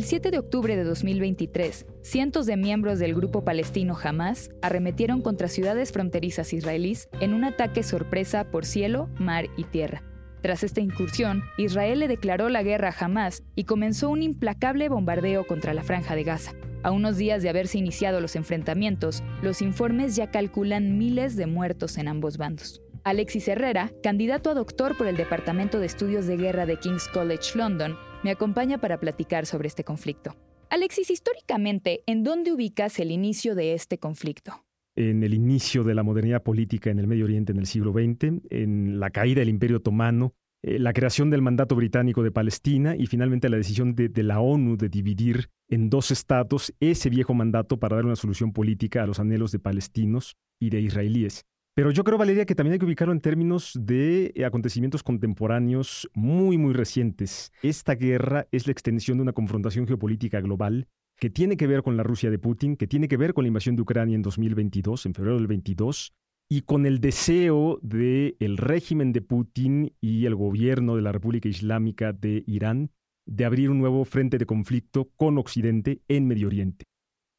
[0.00, 5.46] El 7 de octubre de 2023, cientos de miembros del grupo palestino Hamas arremetieron contra
[5.46, 10.02] ciudades fronterizas israelíes en un ataque sorpresa por cielo, mar y tierra.
[10.40, 15.46] Tras esta incursión, Israel le declaró la guerra a Hamas y comenzó un implacable bombardeo
[15.46, 16.52] contra la franja de Gaza.
[16.82, 21.98] A unos días de haberse iniciado los enfrentamientos, los informes ya calculan miles de muertos
[21.98, 22.80] en ambos bandos.
[23.04, 27.50] Alexis Herrera, candidato a doctor por el Departamento de Estudios de Guerra de King's College
[27.54, 30.36] London, me acompaña para platicar sobre este conflicto.
[30.68, 34.64] Alexis, históricamente, ¿en dónde ubicas el inicio de este conflicto?
[34.94, 38.42] En el inicio de la modernidad política en el Medio Oriente en el siglo XX,
[38.50, 43.06] en la caída del Imperio Otomano, eh, la creación del mandato británico de Palestina y
[43.06, 47.96] finalmente la decisión de, la ONU de dividir en dos estados ese viejo mandato para
[47.96, 51.46] dar una solución política a los anhelos de palestinos y de israelíes.
[51.74, 56.10] Pero yo creo, Valeria, que también hay que ubicarlo en términos de eh, acontecimientos contemporáneos
[56.14, 57.52] muy, muy recientes.
[57.62, 61.96] Esta guerra es la extensión de una confrontación geopolítica global que tiene que ver con
[61.96, 65.06] la Rusia de Putin, que tiene que ver con la invasión de Ucrania en 2022,
[65.06, 66.12] en febrero del 22,
[66.48, 71.48] y con el deseo del el régimen de Putin y el gobierno de la República
[71.48, 72.90] Islámica de Irán
[73.26, 76.89] de abrir un nuevo frente de conflicto con Occidente en Medio Oriente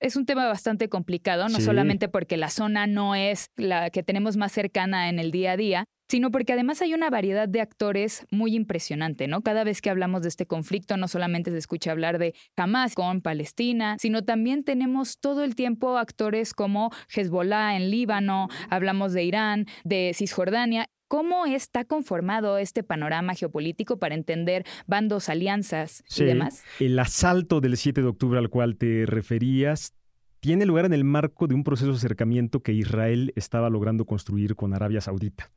[0.02, 4.36] es un tema bastante complicado, no solamente porque la zona no es la que tenemos
[4.36, 8.26] más cercana en el día a día, sino porque además hay una variedad de actores
[8.32, 9.44] muy impresionante, ¿no?
[9.44, 13.22] Cada vez que hablamos de este conflicto, no solamente se escucha hablar de Hamas con
[13.22, 19.68] Palestina, sino también tenemos todo el tiempo actores como Hezbollah en Líbano, hablamos de Irán,
[19.86, 20.88] de Cisjordania.
[21.12, 26.64] ¿Cómo está conformado este panorama geopolítico para entender bandos, alianzas y demás?
[26.80, 29.94] El asalto del 7 de octubre al cual te referías
[30.40, 34.56] tiene lugar en el marco de un proceso de acercamiento que Israel estaba logrando construir
[34.56, 35.52] con Arabia Saudita.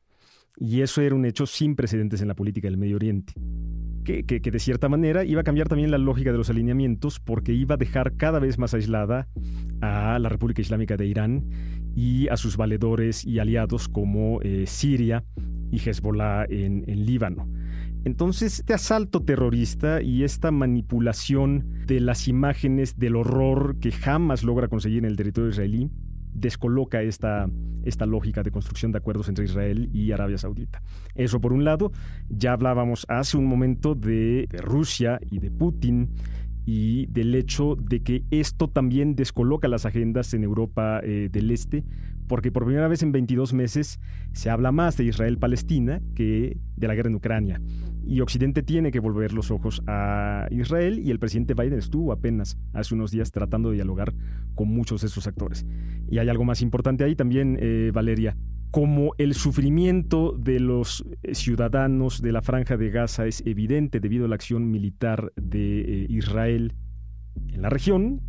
[0.56, 3.34] Y eso era un hecho sin precedentes en la política del Medio Oriente.
[4.02, 7.52] Que, que, de cierta manera iba a cambiar también la lógica de los alineamientos porque
[7.52, 9.28] iba a dejar cada vez más aislada
[9.80, 11.44] a la República Islámica de Irán
[11.94, 15.24] y a sus valedores y aliados como eh, Siria
[15.70, 17.48] y Hezbollah en, en Líbano.
[18.04, 24.68] Entonces, este asalto terrorista y esta manipulación de las imágenes del horror que jamás logra
[24.68, 25.90] conseguir en el territorio israelí
[26.34, 27.48] descoloca esta,
[27.84, 30.82] esta lógica de construcción de acuerdos entre Israel y Arabia Saudita.
[31.14, 31.92] Eso por un lado,
[32.28, 36.10] ya hablábamos hace un momento de, de Rusia y de Putin
[36.66, 41.84] y del hecho de que esto también descoloca las agendas en Europa eh, del Este,
[42.26, 44.00] porque por primera vez en 22 meses
[44.32, 47.60] se habla más de Israel-Palestina que de la guerra en Ucrania.
[48.06, 52.58] Y Occidente tiene que volver los ojos a Israel y el presidente Biden estuvo apenas
[52.72, 54.14] hace unos días tratando de dialogar
[54.54, 55.66] con muchos de esos actores.
[56.10, 58.36] Y hay algo más importante ahí también, eh, Valeria
[58.74, 64.24] como el sufrimiento de los eh, ciudadanos de la franja de Gaza es evidente debido
[64.24, 66.74] a la acción militar de eh, Israel
[67.52, 68.20] en la región,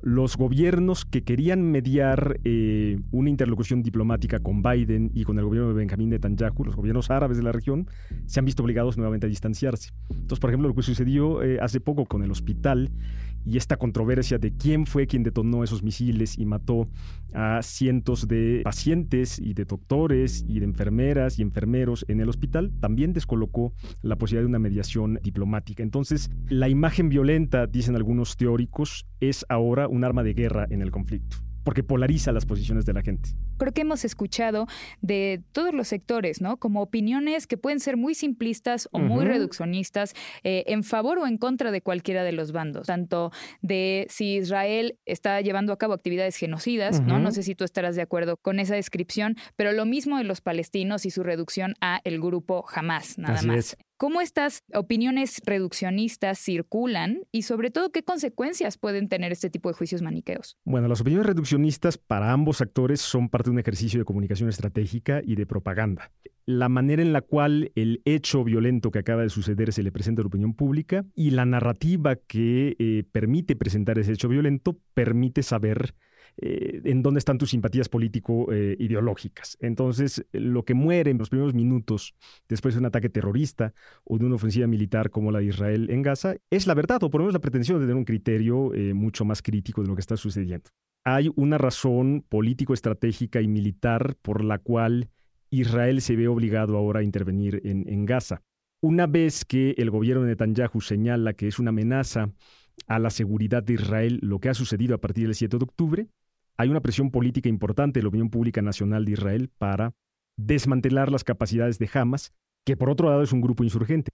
[0.00, 5.68] los gobiernos que querían mediar eh, una interlocución diplomática con Biden y con el gobierno
[5.68, 7.88] de Benjamín Netanyahu, los gobiernos árabes de la región,
[8.26, 9.90] se han visto obligados nuevamente a distanciarse.
[10.10, 12.90] Entonces, por ejemplo, lo que sucedió eh, hace poco con el hospital
[13.44, 16.88] y esta controversia de quién fue quien detonó esos misiles y mató
[17.32, 22.72] a cientos de pacientes y de doctores y de enfermeras y enfermeros en el hospital,
[22.80, 23.72] también descolocó
[24.02, 25.82] la posibilidad de una mediación diplomática.
[25.82, 30.90] Entonces, la imagen violenta, dicen algunos teóricos, es ahora un arma de guerra en el
[30.90, 31.38] conflicto,
[31.68, 33.28] porque polariza las posiciones de la gente.
[33.58, 34.66] Creo que hemos escuchado
[35.02, 36.56] de todos los sectores, ¿no?
[36.56, 40.14] Como opiniones que pueden ser muy simplistas o muy reduccionistas
[40.44, 44.98] eh, en favor o en contra de cualquiera de los bandos, tanto de si Israel
[45.04, 47.18] está llevando a cabo actividades genocidas, ¿no?
[47.18, 50.40] No sé si tú estarás de acuerdo con esa descripción, pero lo mismo de los
[50.40, 53.76] palestinos y su reducción a el grupo Hamas, nada más.
[53.98, 59.74] ¿Cómo estas opiniones reduccionistas circulan y sobre todo qué consecuencias pueden tener este tipo de
[59.74, 60.56] juicios maniqueos?
[60.64, 65.20] Bueno, las opiniones reduccionistas para ambos actores son parte de un ejercicio de comunicación estratégica
[65.24, 66.12] y de propaganda.
[66.46, 70.22] La manera en la cual el hecho violento que acaba de suceder se le presenta
[70.22, 75.42] a la opinión pública y la narrativa que eh, permite presentar ese hecho violento permite
[75.42, 75.96] saber
[76.40, 79.56] eh, en dónde están tus simpatías político-ideológicas.
[79.60, 82.14] Entonces, lo que muere en los primeros minutos
[82.48, 83.74] después de un ataque terrorista
[84.04, 87.10] o de una ofensiva militar como la de Israel en Gaza es la verdad, o
[87.10, 90.00] por lo menos la pretensión de tener un criterio mucho más crítico de lo que
[90.00, 90.70] está sucediendo.
[91.04, 95.08] Hay una razón político-estratégica y militar por la cual
[95.50, 98.42] Israel se ve obligado ahora a intervenir en, Gaza.
[98.80, 102.30] Una vez que el gobierno de Netanyahu señala que es una amenaza
[102.86, 106.06] a la seguridad de Israel lo que ha sucedido a partir del 7 de octubre,
[106.58, 109.94] hay una presión política importante de la opinión pública nacional de Israel para
[110.36, 112.32] desmantelar las capacidades de Hamas,
[112.66, 114.10] que por otro lado es un grupo insurgente.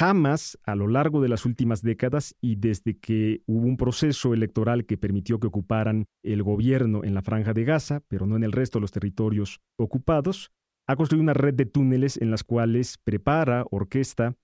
[0.00, 4.86] Hamas, a lo largo de las últimas décadas y desde que hubo un proceso electoral
[4.86, 8.52] que permitió que ocuparan el gobierno en la franja de Gaza, pero no en el
[8.52, 10.50] resto de los territorios ocupados,
[10.86, 14.34] ha construido una red de túneles en las cuales prepara, orquesta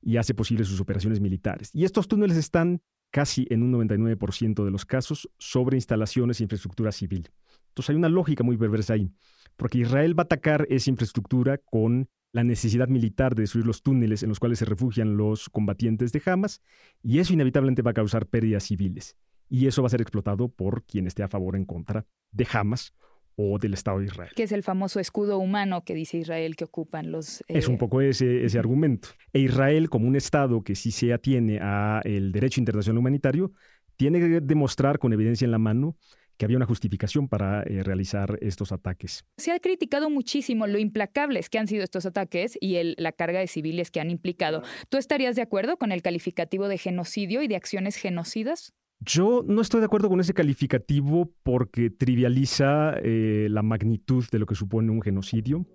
[0.00, 1.70] y hace posible sus operaciones militares.
[1.74, 2.80] Y estos túneles están
[3.10, 7.30] casi en un 99% de los casos sobre instalaciones e infraestructura civil.
[7.68, 9.10] Entonces hay una lógica muy perversa ahí,
[9.56, 14.22] porque Israel va a atacar esa infraestructura con la necesidad militar de destruir los túneles
[14.22, 16.60] en los cuales se refugian los combatientes de Hamas,
[17.02, 19.16] y eso inevitablemente va a causar pérdidas civiles.
[19.48, 22.46] Y eso va a ser explotado por quien esté a favor o en contra de
[22.52, 22.94] Hamas
[23.36, 24.30] o del Estado de Israel.
[24.34, 27.44] Que es el famoso escudo humano que dice Israel que ocupan los...
[27.46, 29.08] Es un eh, poco ese, ese argumento.
[29.32, 33.52] E Israel, como un Estado que sí se atiene al derecho internacional humanitario,
[33.96, 35.96] tiene que demostrar con evidencia en la mano
[36.36, 39.24] que había una justificación para eh, realizar estos ataques.
[39.38, 43.40] Se ha criticado muchísimo lo implacables que han sido estos ataques y el, la carga
[43.40, 44.62] de civiles que han implicado.
[44.88, 48.74] ¿Tú estarías de acuerdo con el calificativo de genocidio y de acciones genocidas?
[49.00, 54.46] Yo no estoy de acuerdo con ese calificativo porque trivializa eh, la magnitud de lo
[54.46, 55.66] que supone un genocidio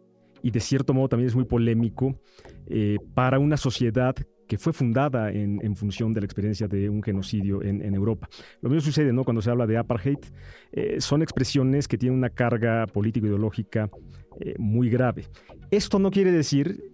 [0.41, 2.19] y de cierto modo también es muy polémico
[2.67, 4.15] eh, para una sociedad
[4.47, 8.27] que fue fundada en, función de la experiencia de un genocidio en, Europa.
[8.59, 9.23] Lo mismo sucede ¿no?
[9.23, 10.17] cuando se habla de apartheid.
[10.73, 13.89] Eh, son expresiones que tienen una carga político-ideológica
[14.57, 15.25] muy grave.
[15.69, 16.91] Esto no quiere decir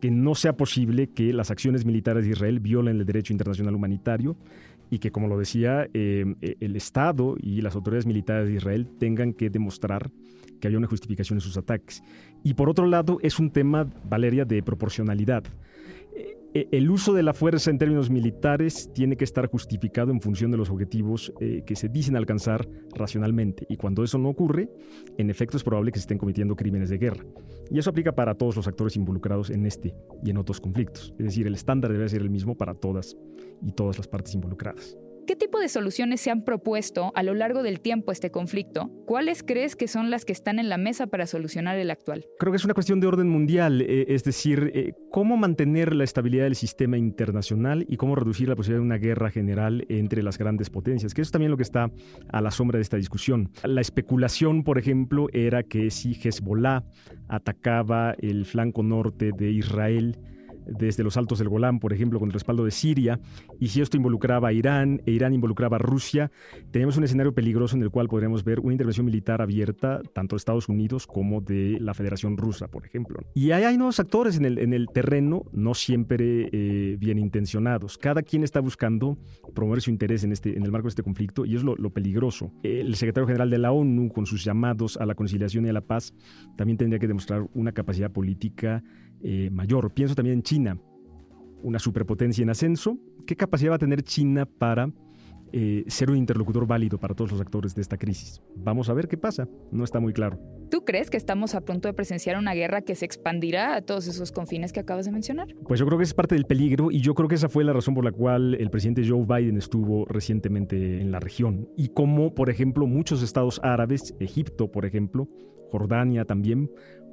[0.00, 4.36] que no sea posible que las acciones militares de Israel violen el derecho internacional humanitario
[4.90, 8.88] y que, como lo decía, eh, e, el Estado y las autoridades militares de Israel
[8.98, 10.10] tengan que demostrar
[10.60, 12.02] que había una justificación en sus ataques.
[12.42, 15.44] Y por otro lado, es un tema, Valeria, de proporcionalidad.
[16.52, 20.50] Eh, el uso de la fuerza en términos militares tiene que estar justificado en función
[20.50, 23.66] de los objetivos eh, que se dicen alcanzar racionalmente.
[23.68, 24.68] Y cuando eso no ocurre,
[25.16, 27.24] en efecto es probable que se estén cometiendo crímenes de guerra.
[27.70, 29.94] Y eso aplica para todos los actores involucrados en este
[30.24, 31.14] y en otros conflictos.
[31.18, 33.16] Es decir, el estándar debe ser el mismo para todas
[33.62, 34.96] y todas las partes involucradas.
[35.26, 38.90] ¿Qué tipo de soluciones se han propuesto a lo largo del tiempo este conflicto?
[39.06, 42.24] ¿Cuáles crees que son las que están en la mesa para solucionar el actual?
[42.38, 46.04] Creo que es una cuestión de orden mundial, eh, es decir, eh, cómo mantener la
[46.04, 50.38] estabilidad del sistema internacional y cómo reducir la posibilidad de una guerra general entre las
[50.38, 51.90] grandes potencias, que eso es también lo que está
[52.32, 53.50] a la sombra de esta discusión.
[53.62, 56.84] La especulación, por ejemplo, era que si Hezbollah
[57.28, 60.18] atacaba el flanco norte de Israel,
[60.70, 63.20] desde los altos del Golán, por ejemplo, con el respaldo de Siria,
[63.58, 66.30] y si esto involucraba a Irán e Irán involucraba a Rusia,
[66.70, 70.38] tenemos un escenario peligroso en el cual podríamos ver una intervención militar abierta tanto de
[70.38, 73.20] Estados Unidos como de la Federación Rusa, por ejemplo.
[73.34, 77.98] Y ahí hay nuevos actores en el, en el terreno, no siempre eh, bien intencionados.
[77.98, 79.18] Cada quien está buscando
[79.54, 81.90] promover su interés en, este, en el marco de este conflicto y es lo, lo
[81.90, 82.52] peligroso.
[82.62, 85.80] El secretario general de la ONU, con sus llamados a la conciliación y a la
[85.80, 86.14] paz,
[86.56, 88.82] también tendría que demostrar una capacidad política
[89.22, 89.92] eh, mayor.
[89.92, 90.78] Pienso también en China,
[91.62, 92.98] una superpotencia en ascenso.
[93.26, 94.90] ¿Qué capacidad va a tener China para
[95.52, 98.40] eh, ser un interlocutor válido para todos los actores de esta crisis?
[98.56, 99.48] Vamos a ver qué pasa.
[99.72, 100.38] No está muy claro.
[100.70, 104.06] ¿Tú crees que estamos a punto de presenciar una guerra que se expandirá a todos
[104.06, 105.48] esos confines que acabas de mencionar?
[105.66, 107.72] Pues yo creo que es parte del peligro y yo creo que esa fue la
[107.72, 111.68] razón por la cual el presidente Joe Biden estuvo recientemente en la región.
[111.76, 115.28] Y como, por ejemplo, muchos estados árabes, Egipto, por ejemplo,
[115.70, 116.70] Jordania también,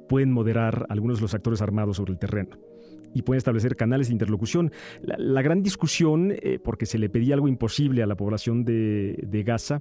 [0.08, 2.58] pueden moderar algunos de los actores armados sobre el terreno
[3.14, 4.72] y pueden establecer canales de interlocución.
[5.02, 9.42] La, gran discusión, eh, porque se le pedía algo imposible a la población de, de,
[9.42, 9.80] Gaza,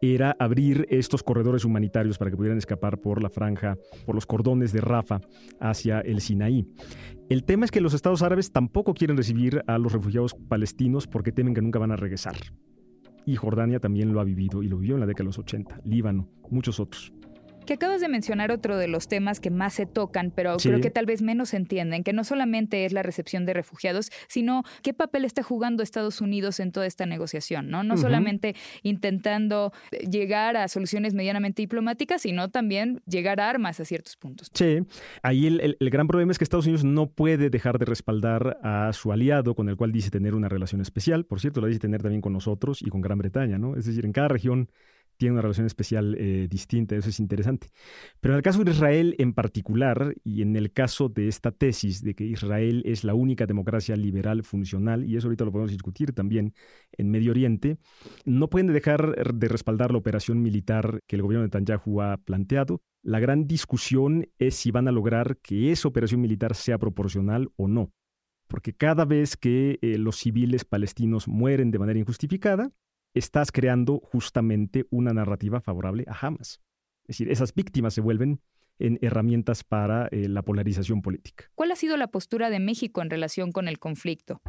[0.00, 4.72] era abrir estos corredores humanitarios para que pudieran escapar por la franja, por los cordones
[4.72, 5.20] de Rafa
[5.60, 6.66] hacia el Sinaí.
[7.28, 11.32] El tema es que los estados árabes tampoco quieren recibir a los refugiados palestinos porque
[11.32, 12.36] temen que nunca van a regresar.
[13.26, 15.80] Y Jordania también lo ha vivido y lo vivió en la década de los 80,
[15.84, 17.12] Líbano, muchos otros
[17.64, 20.90] que acabas de mencionar otro de los temas que más se tocan, pero creo que
[20.90, 24.94] tal vez menos se entienden, que no solamente es la recepción de refugiados, sino qué
[24.94, 27.82] papel está jugando Estados Unidos en toda esta negociación, ¿no?
[27.82, 29.72] No solamente intentando
[30.10, 34.50] llegar a soluciones medianamente diplomáticas, sino también llegar a armas a ciertos puntos.
[34.54, 34.80] Sí,
[35.22, 38.92] ahí el, el gran problema es que Estados Unidos no puede dejar de respaldar a
[38.92, 42.02] su aliado con el cual dice tener una relación especial, por cierto, la dice tener
[42.02, 43.76] también con nosotros y con Gran Bretaña, ¿no?
[43.76, 44.70] Es decir, en cada región
[45.16, 47.68] tiene una relación especial eh, distinta, eso es interesante.
[48.20, 52.02] Pero en el caso de Israel en particular, y en el caso de esta tesis
[52.02, 56.12] de que Israel es la única democracia liberal funcional, y eso ahorita lo podemos discutir
[56.12, 56.54] también
[56.92, 57.78] en Medio Oriente,
[58.24, 62.82] no pueden dejar de respaldar la operación militar que el gobierno de Netanyahu ha planteado.
[63.02, 67.68] La gran discusión es si van a lograr que esa operación militar sea proporcional o
[67.68, 67.92] no.
[68.48, 72.70] Porque cada vez que eh, los civiles palestinos mueren de manera injustificada,
[73.14, 76.60] estás creando justamente una narrativa favorable a Hamas.
[77.04, 78.40] Es decir, esas víctimas se vuelven
[78.78, 81.44] en herramientas para eh, la polarización política.
[81.54, 84.40] ¿Cuál ha sido la postura de México en relación con el conflicto?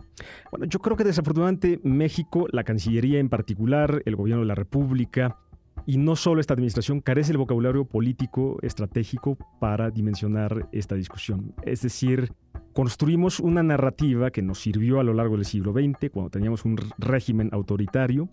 [0.49, 5.37] Bueno, yo creo que desafortunadamente México, la Cancillería en particular, el gobierno de la República,
[5.85, 11.53] y no solo esta administración carece el vocabulario político estratégico para dimensionar esta discusión.
[11.63, 12.31] Es decir,
[12.73, 16.77] construimos una narrativa que nos sirvió a lo largo del siglo XX, cuando teníamos un
[16.97, 18.29] régimen autoritario,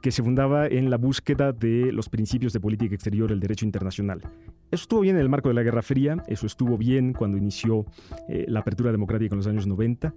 [0.00, 4.20] que se fundaba en la búsqueda de los principios de política exterior, el derecho internacional.
[4.70, 7.84] Eso estuvo bien en el marco de la Guerra Fría, eso estuvo bien cuando inició
[8.28, 10.14] eh, la apertura democrática en los años 90,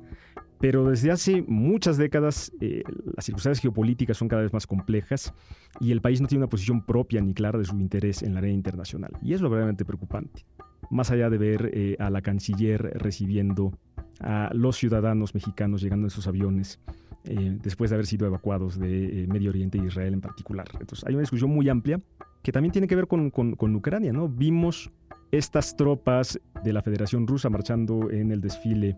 [0.60, 2.84] pero desde hace muchas décadas eh,
[3.16, 5.34] las circunstancias geopolíticas son cada vez más complejas
[5.82, 8.40] y el país no tiene una posición propia ni clara de su interés en la
[8.40, 9.12] arena internacional.
[9.22, 10.46] Y es lo verdaderamente preocupante.
[10.90, 13.74] Más allá de ver eh, a la canciller recibiendo
[14.20, 16.79] a los ciudadanos mexicanos llegando en sus aviones
[17.25, 20.67] eh, después de haber sido evacuados de Medio Oriente e Israel en particular.
[20.79, 22.01] Entonces hay una discusión muy amplia
[22.41, 24.12] que también tiene que ver con, con Ucrania.
[24.12, 24.27] ¿no?
[24.27, 24.91] Vimos
[25.32, 28.96] estas tropas de la Federación Rusa marchando en el desfile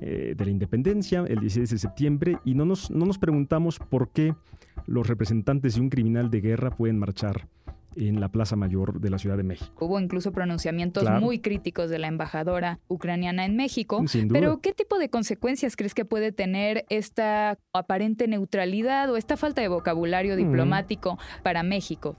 [0.00, 4.10] eh, de la independencia, el 16 de septiembre, y no nos, no nos preguntamos por
[4.10, 4.34] qué
[4.86, 7.48] los representantes de un criminal de guerra pueden marchar
[7.96, 9.72] en la Plaza Mayor de la Ciudad de México.
[9.84, 14.04] Hubo incluso pronunciamientos muy críticos de la embajadora ucraniana en México.
[14.30, 19.60] Pero, ¿qué tipo de consecuencias crees que puede tener esta aparente neutralidad o esta falta
[19.60, 22.16] de vocabulario diplomático para México?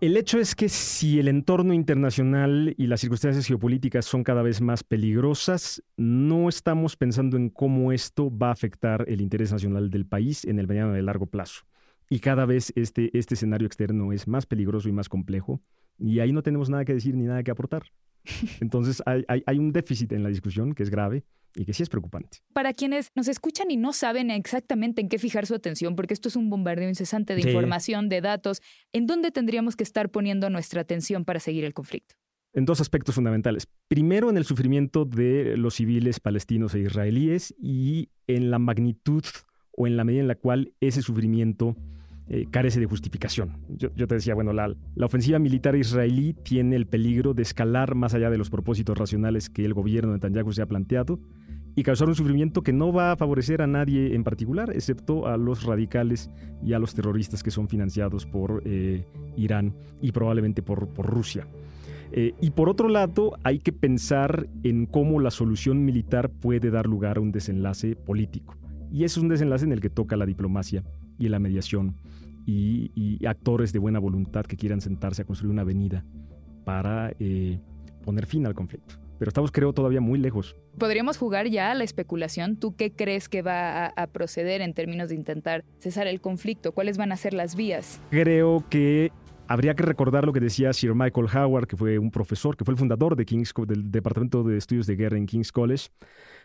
[0.00, 4.60] El hecho es que si el entorno internacional y las circunstancias geopolíticas son cada vez
[4.60, 10.04] más peligrosas, no estamos pensando en cómo esto va a afectar el interés nacional del
[10.04, 11.64] país en el mediano y largo plazo.
[12.08, 15.62] Y cada vez este, este escenario externo es más peligroso y más complejo,
[15.98, 17.84] y ahí no tenemos nada que decir ni nada que aportar.
[18.60, 22.38] Entonces hay, un déficit en la discusión que es grave y que sí es preocupante.
[22.52, 26.28] Para quienes nos escuchan y no saben exactamente en qué fijar su atención, porque esto
[26.28, 28.60] es un bombardeo incesante de información, de datos,
[28.92, 32.16] ¿en dónde tendríamos que estar poniendo nuestra atención para seguir el conflicto?
[32.54, 33.68] En dos aspectos fundamentales.
[33.88, 39.24] Primero, en el sufrimiento de los civiles palestinos e israelíes y en la magnitud
[39.76, 41.76] o en la medida en la cual ese sufrimiento
[42.28, 43.58] eh, carece de justificación.
[43.76, 48.14] Yo, te decía, bueno, la, la, ofensiva militar israelí tiene el peligro de escalar más
[48.14, 51.18] allá de los propósitos racionales que el gobierno de Netanyahu se ha planteado
[51.76, 55.36] y causar un sufrimiento que no va a favorecer a nadie en particular, excepto a
[55.36, 56.30] los radicales
[56.62, 59.04] y a los terroristas que son financiados por eh,
[59.36, 61.46] Irán y probablemente por, Rusia.
[62.12, 66.86] Eh, y por otro lado, hay que pensar en cómo la solución militar puede dar
[66.86, 68.56] lugar a un desenlace político.
[68.94, 70.84] Y es un desenlace en el que toca la diplomacia
[71.18, 71.96] y la mediación
[72.46, 76.04] y, actores de buena voluntad que quieran sentarse a construir una avenida
[76.64, 77.58] para eh,
[78.04, 78.94] poner fin al conflicto.
[79.18, 80.54] Pero estamos, creo, todavía muy lejos.
[80.78, 82.56] Podríamos jugar ya a la especulación.
[82.56, 86.70] ¿Tú qué crees que va a, proceder en términos de intentar cesar el conflicto?
[86.70, 88.00] ¿Cuáles van a ser las vías?
[88.10, 89.10] Creo que
[89.48, 92.74] habría que recordar lo que decía Sir Michael Howard, que fue un profesor, que fue
[92.74, 95.88] el fundador de King's, del Departamento de Estudios de Guerra en King's College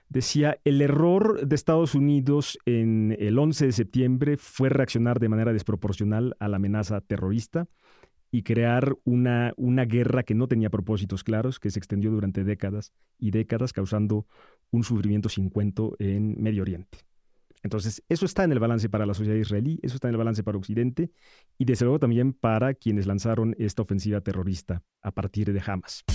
[0.10, 5.54] decía, el error de Estados Unidos en el 11 de septiembre fue reaccionar de manera
[5.54, 7.68] desproporcional a la amenaza terrorista
[8.32, 12.94] y crear una, una guerra que no tenía propósitos claros, que se extendió durante décadas
[13.18, 14.28] y décadas, causando
[14.72, 17.00] un sufrimiento sin cuento en Medio Oriente.
[17.64, 20.44] Entonces, eso está en el balance para la sociedad israelí, eso está en el balance
[20.44, 21.12] para Occidente
[21.58, 26.06] y desde luego también para quienes lanzaron esta ofensiva terrorista a partir de Hamas.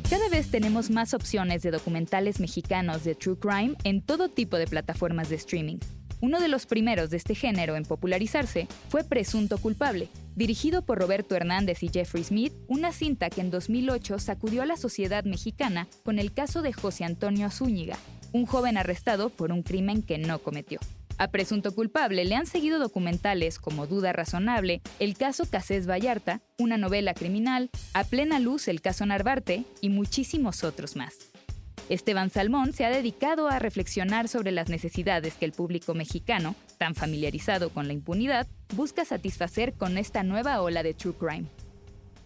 [0.08, 4.68] Cada vez tenemos más opciones de documentales mexicanos de True Crime en todo tipo de
[4.68, 5.78] plataformas de streaming.
[6.20, 11.34] Uno de los primeros de este género en popularizarse fue Presunto Culpable, dirigido por Roberto
[11.34, 16.20] Hernández y Jeffrey Smith, una cinta que en 2008 sacudió a la sociedad mexicana con
[16.20, 17.98] el caso de José Antonio Zúñiga,
[18.32, 20.78] un joven arrestado por un crimen que no cometió.
[21.18, 26.76] A Presunto Culpable le han seguido documentales como Duda Razonable, El caso Casés Vallarta, una
[26.76, 31.14] novela criminal, A Plena Luz el caso Narvarte y muchísimos otros más.
[31.88, 36.94] Esteban Salmón se ha dedicado a reflexionar sobre las necesidades que el público mexicano, tan
[36.94, 41.46] familiarizado con la impunidad, busca satisfacer con esta nueva ola de true crime.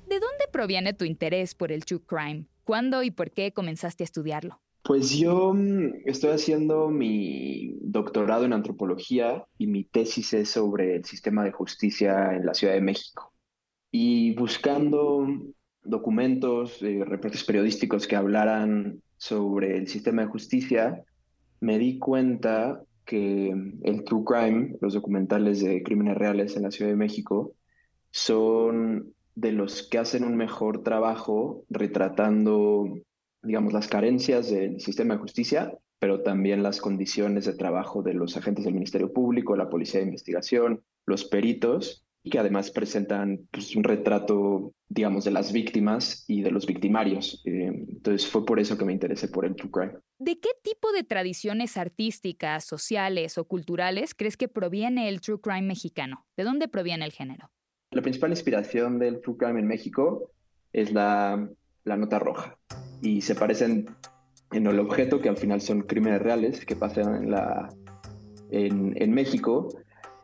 [0.09, 2.47] ¿De dónde proviene tu interés por el true crime?
[2.64, 4.61] ¿Cuándo y por qué comenzaste a estudiarlo?
[4.90, 11.04] Pues yo mm, estoy haciendo mi doctorado en antropología y mi tesis es sobre el
[11.04, 13.32] sistema de justicia en la Ciudad de México.
[13.92, 15.28] Y buscando
[15.85, 21.04] documentos, eh, reportes periodísticos que hablaran sobre el sistema de justicia,
[21.61, 23.50] me di cuenta que
[23.85, 27.52] el true crime, los documentales de crímenes reales en la Ciudad de México,
[28.11, 32.92] son de los que hacen un mejor trabajo retratando,
[33.42, 38.37] digamos, las carencias del sistema de justicia, pero también las condiciones de trabajo de los
[38.37, 43.75] agentes del Ministerio Público, la Policía de Investigación, los peritos, y que además presentan pues,
[43.76, 47.42] un retrato, digamos, de las víctimas y de los victimarios.
[47.47, 49.92] Eh, entonces fue por eso que me interesé por el true crime.
[50.18, 55.62] ¿De qué tipo de tradiciones artísticas, sociales o culturales crees que proviene el true crime
[55.62, 56.26] mexicano?
[56.37, 57.50] ¿De dónde proviene el género?
[57.90, 60.30] La principal inspiración del true crime en México
[60.73, 61.49] es la,
[61.85, 62.59] la nota roja
[63.02, 63.87] y se parecen
[64.52, 67.69] en el objeto, que al final son crímenes reales que pasan en, la,
[68.50, 69.69] en, en México,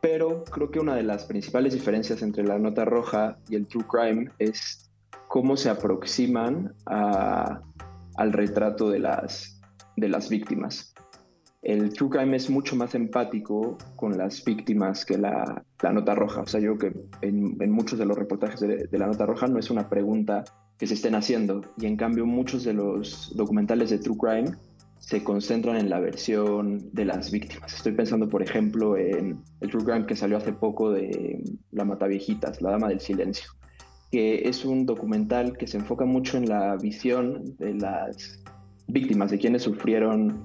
[0.00, 3.84] pero creo que una de las principales diferencias entre la nota roja y el true
[3.88, 4.90] crime es
[5.28, 9.60] cómo se aproximan al retrato de las,
[9.96, 10.94] de las víctimas.
[11.62, 16.42] El true crime es mucho más empático con las víctimas que la, nota roja.
[16.42, 19.48] O sea, yo creo que en, muchos de los reportajes de, de la nota roja
[19.48, 20.44] no es una pregunta
[20.78, 21.62] que se estén haciendo.
[21.78, 24.56] Y en cambio, muchos de los documentales de True Crime
[24.98, 27.74] se concentran en la versión de las víctimas.
[27.74, 32.60] Estoy pensando, por ejemplo, en el True Crime que salió hace poco de La Mataviejitas,
[32.60, 33.50] La Dama del Silencio,
[34.10, 38.42] que es un documental que se enfoca mucho en la visión de las
[38.88, 40.42] víctimas, de quienes sufrieron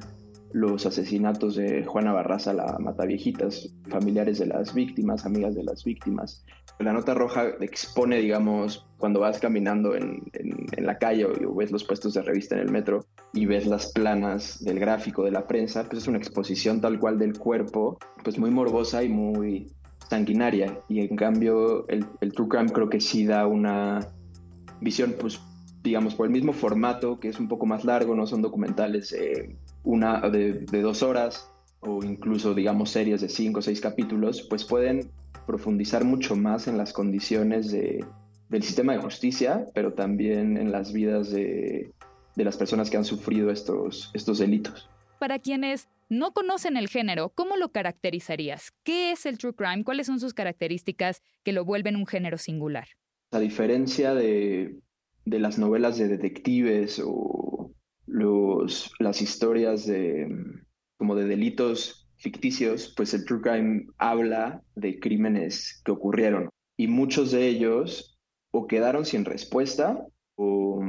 [0.53, 6.45] los asesinatos de Juana Barraza, la Mataviejitas, familiares de las víctimas, amigas de las víctimas.
[6.79, 10.23] La nota roja expone, digamos, cuando vas caminando en,
[10.77, 14.63] la calle o, ves los puestos de revista en el metro y ves las planas
[14.63, 18.51] del gráfico de la prensa, pues es una exposición tal cual del cuerpo, pues muy
[18.51, 19.71] morbosa y muy
[20.09, 20.79] sanguinaria.
[20.89, 23.99] Y en cambio, el, el True Crime creo que sí da una
[24.81, 25.39] visión, pues
[25.83, 29.55] digamos, por el mismo formato, que es un poco más largo, no son documentales eh,
[29.83, 35.09] una de, dos horas o incluso, digamos, series de cinco o seis capítulos, pues pueden
[35.47, 38.05] profundizar mucho más en las condiciones de,
[38.49, 41.91] del sistema de justicia, pero también en las vidas de,
[42.35, 44.87] de las personas que han sufrido estos, estos delitos.
[45.19, 48.71] Para quienes no conocen el género, ¿cómo lo caracterizarías?
[48.83, 49.83] ¿Qué es el true crime?
[49.83, 52.87] ¿Cuáles son sus características que lo vuelven un género singular?
[53.31, 54.75] A diferencia de,
[55.25, 57.71] de las novelas de detectives o
[58.05, 60.27] los, las historias de,
[60.97, 67.31] como de delitos ficticios, pues el True Crime habla de crímenes que ocurrieron y muchos
[67.31, 68.19] de ellos
[68.51, 70.05] o quedaron sin respuesta
[70.35, 70.83] o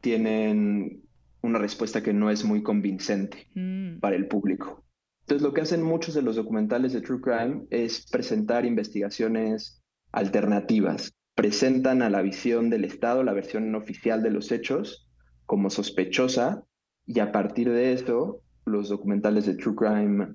[0.00, 1.02] tienen
[1.42, 3.98] una respuesta que no es muy convincente mm.
[4.00, 4.84] para el público.
[5.22, 11.12] Entonces lo que hacen muchos de los documentales de True Crime es presentar investigaciones alternativas
[11.34, 15.08] presentan a la visión del Estado, la versión oficial de los hechos,
[15.46, 16.64] como sospechosa,
[17.06, 20.34] y a partir de eso, los documentales de True Crime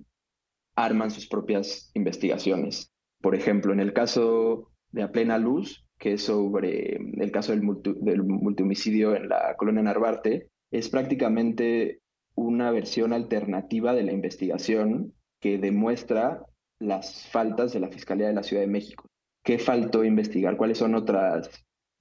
[0.76, 2.92] arman sus propias investigaciones.
[3.22, 7.62] Por ejemplo, en el caso de A Plena Luz, que es sobre el caso del,
[8.02, 12.02] del multihomicidio en la colonia Narvarte, es prácticamente
[12.36, 16.44] una versión alternativa de la investigación que demuestra
[16.80, 19.10] las faltas de la Fiscalía de la Ciudad de México.
[19.48, 20.58] ¿Qué faltó investigar?
[20.58, 21.50] ¿Cuáles son otras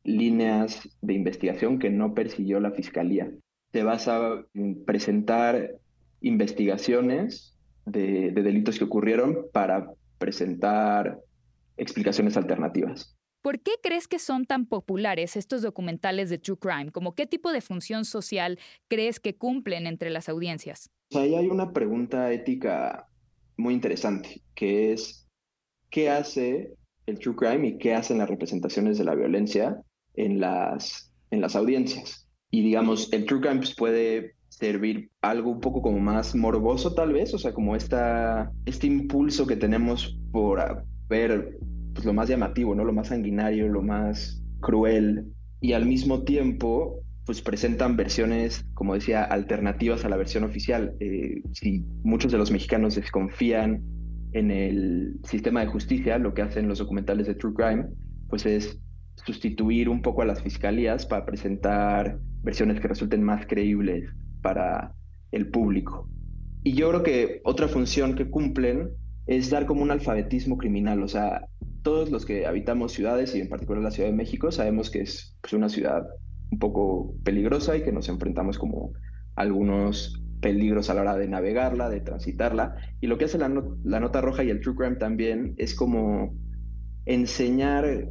[0.02, 3.30] líneas de investigación que no persiguió la Fiscalía?
[3.72, 5.76] Se basa en presentar
[6.20, 11.20] investigaciones de, delitos que ocurrieron para presentar
[11.76, 13.16] explicaciones alternativas.
[13.42, 16.90] ¿Por qué crees que son tan populares estos documentales de True Crime?
[16.90, 20.90] ¿Cómo qué tipo de función social crees que cumplen entre las audiencias?
[21.14, 23.06] Ahí hay una pregunta ética
[23.56, 25.28] muy interesante, que es,
[25.90, 26.74] ¿qué hace
[27.06, 29.80] el true crime y qué hacen las representaciones de la violencia
[30.14, 32.28] en las, en las audiencias.
[32.50, 37.12] Y digamos, el true crime pues, puede servir algo un poco como más morboso tal
[37.12, 41.58] vez, o sea, como esta, este impulso que tenemos por ver
[41.92, 42.84] pues, lo más llamativo, ¿no?
[42.84, 45.26] Lo más sanguinario, lo más cruel.
[45.60, 50.94] Y al mismo tiempo, pues presentan versiones, como decía, alternativas a la versión oficial.
[51.00, 53.82] Eh, si muchos de los mexicanos desconfían
[54.32, 57.86] en el sistema de justicia, lo que hacen los documentales de True Crime,
[58.28, 58.78] pues es
[59.24, 64.10] sustituir un poco a las fiscalías para presentar versiones que resulten más creíbles
[64.42, 64.94] para
[65.32, 66.08] el público.
[66.62, 68.90] Y yo creo que otra función que cumplen
[69.26, 71.46] es dar como un alfabetismo criminal, o sea,
[71.82, 75.36] todos los que habitamos ciudades y en particular la Ciudad de México sabemos que es
[75.40, 76.06] pues, una ciudad
[76.50, 78.92] un poco peligrosa y que nos enfrentamos como
[79.34, 82.76] algunos peligros a la hora de navegarla, de transitarla.
[83.00, 86.36] Y lo que hace la, nota roja y el True Crime también es como
[87.04, 88.06] enseñar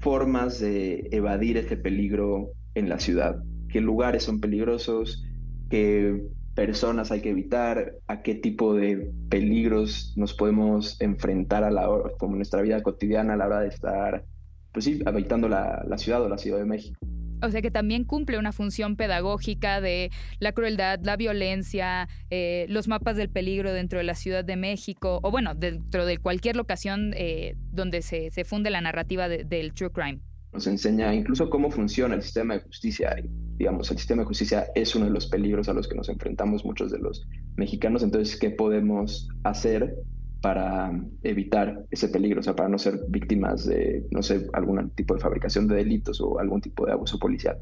[0.00, 5.24] formas de evadir ese peligro en la ciudad, qué lugares son peligrosos,
[5.70, 6.24] qué
[6.56, 12.10] personas hay que evitar, a qué tipo de peligros nos podemos enfrentar a la hora,
[12.18, 14.24] como nuestra vida cotidiana a la hora de estar,
[14.72, 16.98] pues sí, habitando la, la ciudad o la Ciudad de México.
[17.42, 22.88] O sea que también cumple una función pedagógica de la crueldad, la violencia, eh, los
[22.88, 27.12] mapas del peligro dentro de la Ciudad de México, o bueno, dentro de cualquier locación
[27.16, 30.20] eh, donde se, se, funde la narrativa del true crime.
[30.52, 33.14] Nos enseña incluso cómo funciona el sistema de justicia.
[33.58, 36.64] digamos, el sistema de justicia es uno de los peligros a los que nos enfrentamos
[36.64, 38.02] muchos de los mexicanos.
[38.02, 39.94] Entonces, ¿qué podemos hacer
[40.40, 45.14] para evitar ese peligro, o sea, para no ser víctimas de, no sé, algún tipo
[45.14, 47.58] de fabricación de delitos o algún tipo de abuso policial.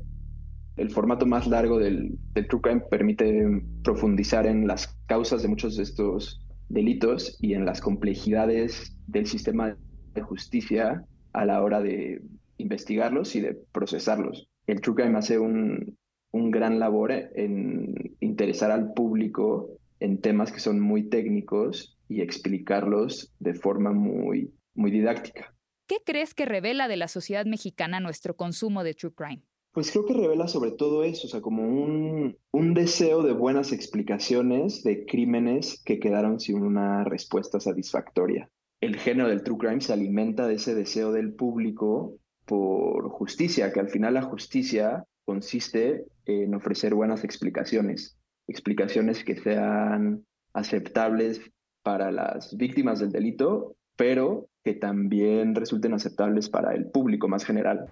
[0.77, 5.85] El formato más largo del, True Crime permite profundizar en las causas de muchos de
[5.85, 9.77] estos delitos y en las complejidades del sistema
[10.15, 12.23] de justicia a la hora de
[12.59, 14.49] investigarlos y de procesarlos.
[14.67, 15.97] El True Crime hace un,
[16.33, 23.33] un gran labor en interesar al público en temas que son muy técnicos y explicarlos
[23.39, 25.55] de forma muy, muy didáctica.
[25.87, 29.43] ¿Qué crees que revela de la sociedad mexicana nuestro consumo de True Crime?
[29.73, 33.73] Pues creo que revela sobre todo eso, o sea, como un, un deseo de buenas
[33.73, 38.49] explicaciones de crímenes que quedaron sin una respuesta satisfactoria.
[38.81, 43.81] El género del True Crime se alimenta de ese deseo del público por justicia, que
[43.81, 51.41] al final la justicia consiste en ofrecer buenas explicaciones, explicaciones que sean aceptables
[51.85, 57.87] para las víctimas del delito, pero que también resulten aceptables para el público más general.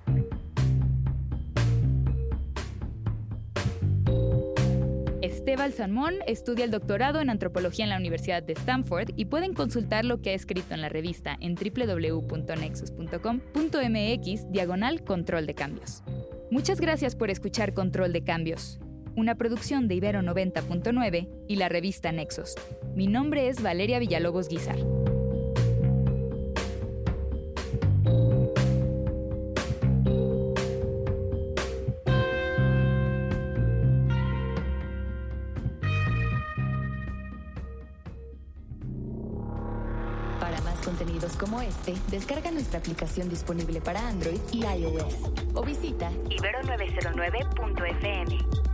[5.21, 10.05] Esteban Salmón estudia el doctorado en antropología en la Universidad de Stanford y pueden consultar
[10.05, 16.03] lo que ha escrito en la revista en www.nexus.com.mx diagonal control de cambios.
[16.51, 18.81] Muchas gracias por escuchar Control de Cambios
[19.17, 22.55] una producción de Ibero 90.9 y la revista Nexos.
[22.95, 24.79] Mi nombre es Valeria Villalobos Guizar.
[40.41, 45.17] Para más contenidos como este, descarga nuestra aplicación disponible para Android y iOS
[45.55, 48.72] o visita ibero909.fm.